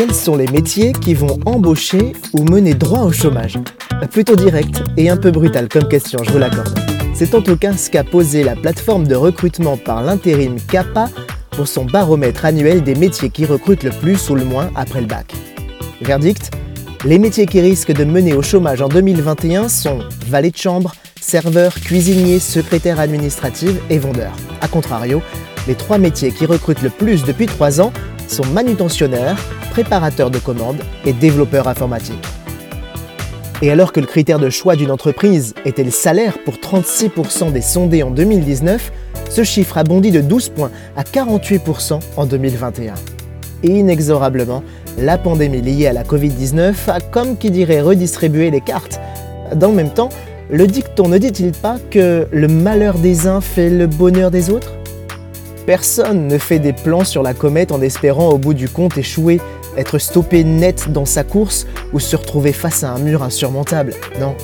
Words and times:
quels 0.00 0.14
sont 0.14 0.36
les 0.36 0.46
métiers 0.46 0.94
qui 0.94 1.12
vont 1.12 1.38
embaucher 1.44 2.14
ou 2.32 2.44
mener 2.44 2.72
droit 2.72 3.00
au 3.00 3.12
chômage 3.12 3.58
Plutôt 4.10 4.34
direct 4.34 4.82
et 4.96 5.10
un 5.10 5.18
peu 5.18 5.30
brutal 5.30 5.68
comme 5.68 5.88
question, 5.88 6.20
je 6.24 6.30
vous 6.30 6.38
l'accorde. 6.38 6.74
C'est 7.12 7.34
en 7.34 7.42
tout 7.42 7.58
cas 7.58 7.74
ce 7.74 7.90
qu'a 7.90 8.02
posé 8.02 8.42
la 8.42 8.56
plateforme 8.56 9.06
de 9.06 9.14
recrutement 9.14 9.76
par 9.76 10.02
l'intérim 10.02 10.56
CAPA 10.58 11.10
pour 11.50 11.68
son 11.68 11.84
baromètre 11.84 12.46
annuel 12.46 12.82
des 12.82 12.94
métiers 12.94 13.28
qui 13.28 13.44
recrutent 13.44 13.82
le 13.82 13.90
plus 13.90 14.30
ou 14.30 14.36
le 14.36 14.44
moins 14.46 14.70
après 14.74 15.02
le 15.02 15.06
bac. 15.06 15.34
Verdict 16.00 16.50
Les 17.04 17.18
métiers 17.18 17.44
qui 17.44 17.60
risquent 17.60 17.92
de 17.92 18.04
mener 18.04 18.32
au 18.32 18.40
chômage 18.40 18.80
en 18.80 18.88
2021 18.88 19.68
sont 19.68 19.98
valet 20.26 20.50
de 20.50 20.56
chambre, 20.56 20.94
serveur, 21.20 21.74
cuisinier, 21.74 22.38
secrétaire 22.38 23.00
administrative 23.00 23.78
et 23.90 23.98
vendeur. 23.98 24.32
A 24.62 24.68
contrario, 24.68 25.20
les 25.68 25.74
trois 25.74 25.98
métiers 25.98 26.32
qui 26.32 26.46
recrutent 26.46 26.80
le 26.80 26.88
plus 26.88 27.22
depuis 27.22 27.44
3 27.44 27.82
ans 27.82 27.92
sont 28.30 28.46
manutentionnaire, 28.46 29.36
préparateur 29.70 30.30
de 30.30 30.38
commandes 30.38 30.80
et 31.04 31.12
développeur 31.12 31.68
informatique. 31.68 32.24
Et 33.62 33.70
alors 33.70 33.92
que 33.92 34.00
le 34.00 34.06
critère 34.06 34.38
de 34.38 34.48
choix 34.48 34.74
d'une 34.74 34.90
entreprise 34.90 35.54
était 35.66 35.84
le 35.84 35.90
salaire 35.90 36.38
pour 36.44 36.54
36% 36.54 37.52
des 37.52 37.60
sondés 37.60 38.02
en 38.02 38.10
2019, 38.10 38.90
ce 39.28 39.44
chiffre 39.44 39.76
a 39.76 39.84
bondi 39.84 40.10
de 40.10 40.22
12 40.22 40.48
points 40.50 40.70
à 40.96 41.02
48% 41.02 42.00
en 42.16 42.26
2021. 42.26 42.94
Et 43.62 43.68
inexorablement, 43.68 44.62
la 44.96 45.18
pandémie 45.18 45.60
liée 45.60 45.88
à 45.88 45.92
la 45.92 46.04
Covid-19 46.04 46.74
a 46.88 47.00
comme 47.00 47.36
qui 47.36 47.50
dirait 47.50 47.82
redistribué 47.82 48.50
les 48.50 48.62
cartes. 48.62 48.98
Dans 49.54 49.68
le 49.68 49.74
même 49.74 49.90
temps, 49.90 50.08
le 50.50 50.66
dicton 50.66 51.08
ne 51.08 51.18
dit-il 51.18 51.52
pas 51.52 51.76
que 51.90 52.26
le 52.32 52.48
malheur 52.48 52.98
des 52.98 53.26
uns 53.26 53.42
fait 53.42 53.68
le 53.68 53.86
bonheur 53.86 54.30
des 54.30 54.50
autres? 54.50 54.79
Personne 55.70 56.26
ne 56.26 56.36
fait 56.36 56.58
des 56.58 56.72
plans 56.72 57.04
sur 57.04 57.22
la 57.22 57.32
comète 57.32 57.70
en 57.70 57.80
espérant 57.80 58.30
au 58.30 58.38
bout 58.38 58.54
du 58.54 58.68
compte 58.68 58.98
échouer, 58.98 59.40
être 59.76 59.98
stoppé 59.98 60.42
net 60.42 60.90
dans 60.90 61.04
sa 61.04 61.22
course 61.22 61.64
ou 61.92 62.00
se 62.00 62.16
retrouver 62.16 62.52
face 62.52 62.82
à 62.82 62.90
un 62.90 62.98
mur 62.98 63.22
insurmontable. 63.22 63.94
Non. 64.18 64.34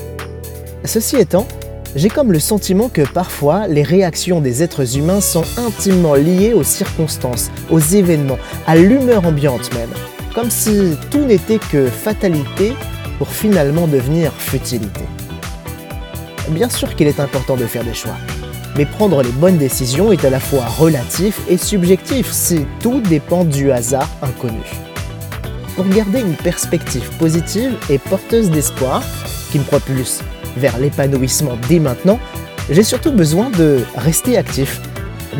Ceci 0.85 1.17
étant, 1.17 1.45
j'ai 1.97 2.07
comme 2.07 2.31
le 2.31 2.39
sentiment 2.39 2.87
que 2.87 3.01
parfois 3.01 3.67
les 3.67 3.83
réactions 3.83 4.39
des 4.39 4.63
êtres 4.63 4.97
humains 4.97 5.19
sont 5.19 5.43
intimement 5.57 6.15
liées 6.15 6.53
aux 6.53 6.63
circonstances, 6.63 7.51
aux 7.69 7.79
événements, 7.79 8.39
à 8.65 8.77
l'humeur 8.77 9.25
ambiante 9.25 9.69
même. 9.73 9.91
Comme 10.33 10.49
si 10.49 10.95
tout 11.11 11.25
n'était 11.25 11.59
que 11.59 11.87
fatalité 11.87 12.71
pour 13.17 13.27
finalement 13.27 13.87
devenir 13.87 14.31
futilité. 14.31 15.03
Bien 16.51 16.69
sûr 16.69 16.95
qu'il 16.95 17.07
est 17.07 17.19
important 17.19 17.57
de 17.57 17.65
faire 17.65 17.83
des 17.83 17.93
choix, 17.93 18.15
mais 18.75 18.85
prendre 18.85 19.21
les 19.23 19.31
bonnes 19.31 19.57
décisions 19.57 20.11
est 20.11 20.25
à 20.25 20.29
la 20.29 20.39
fois 20.39 20.65
relatif 20.65 21.39
et 21.49 21.57
subjectif 21.57 22.31
si 22.31 22.65
tout 22.81 23.01
dépend 23.01 23.43
du 23.43 23.71
hasard 23.71 24.09
inconnu. 24.21 24.63
Pour 25.75 25.87
garder 25.87 26.21
une 26.21 26.35
perspective 26.35 27.09
positive 27.19 27.75
et 27.89 27.97
porteuse 27.97 28.49
d'espoir, 28.49 29.03
qui 29.51 29.59
me 29.59 29.63
propulse 29.63 30.21
vers 30.57 30.77
l'épanouissement 30.79 31.57
dès 31.69 31.79
maintenant, 31.79 32.19
j'ai 32.69 32.83
surtout 32.83 33.11
besoin 33.11 33.49
de 33.51 33.81
rester 33.95 34.37
actif, 34.37 34.81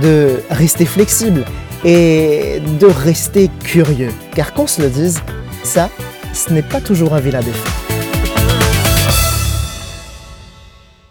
de 0.02 0.42
rester 0.50 0.86
flexible 0.86 1.44
et 1.84 2.62
de 2.80 2.88
rester 2.88 3.50
curieux. 3.64 4.12
Car 4.36 4.54
qu'on 4.54 4.68
se 4.68 4.82
le 4.82 4.90
dise, 4.90 5.20
ça, 5.64 5.90
ce 6.34 6.54
n'est 6.54 6.62
pas 6.62 6.82
toujours 6.82 7.14
un 7.14 7.20
vilain 7.20 7.42
défaut. 7.42 7.87